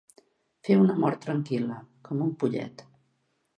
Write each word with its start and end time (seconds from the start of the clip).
Fer 0.67 0.77
una 0.83 0.95
mort 1.03 1.19
tranquil·la, 1.27 1.79
com 2.09 2.25
un 2.31 2.35
pollet. 2.45 2.85